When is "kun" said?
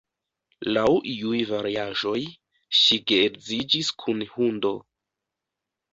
4.05-4.29